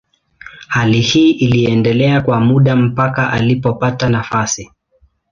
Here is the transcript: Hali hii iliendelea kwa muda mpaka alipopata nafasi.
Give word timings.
Hali 0.67 1.01
hii 1.01 1.31
iliendelea 1.31 2.21
kwa 2.21 2.39
muda 2.39 2.75
mpaka 2.75 3.31
alipopata 3.31 4.09
nafasi. 4.09 4.71